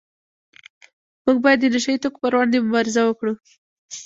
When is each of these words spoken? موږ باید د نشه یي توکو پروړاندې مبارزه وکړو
موږ 1.23 1.37
باید 1.43 1.59
د 1.61 1.65
نشه 1.73 1.89
یي 1.93 1.99
توکو 2.03 2.21
پروړاندې 2.21 2.57
مبارزه 2.67 3.01
وکړو 3.05 3.33